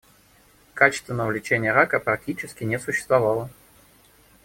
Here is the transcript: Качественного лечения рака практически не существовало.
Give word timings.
Качественного 0.73 1.29
лечения 1.29 1.71
рака 1.73 1.99
практически 1.99 2.63
не 2.63 2.79
существовало. 2.79 3.51